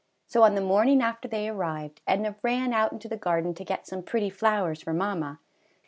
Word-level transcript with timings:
So 0.25 0.41
on 0.41 0.55
the 0.55 0.61
morning 0.61 0.99
after 1.03 1.27
they 1.27 1.47
arrived, 1.47 2.01
Edna 2.07 2.35
ran 2.41 2.73
out 2.73 2.91
into 2.91 3.07
the 3.07 3.17
garden 3.17 3.53
to 3.53 3.63
get 3.63 3.85
some 3.85 4.01
pretty 4.01 4.31
flowers 4.31 4.81
for 4.81 4.93
mamma. 4.93 5.37